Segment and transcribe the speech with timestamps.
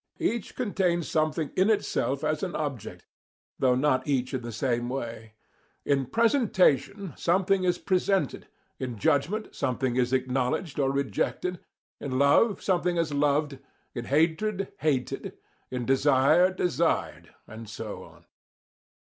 [0.17, 3.05] Each contains something in itself as an object,
[3.59, 5.35] though not each in the same way.
[5.85, 8.47] In presentation something is presented,
[8.79, 11.59] in judgment something is acknowledged or rejected,
[11.99, 13.59] in love something is loved,
[13.93, 15.37] in hatred hated,
[15.69, 18.25] in desire desired, and so on.